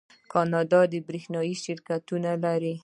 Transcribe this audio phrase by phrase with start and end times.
[0.31, 2.75] کاناډا د بریښنا شرکتونه لري.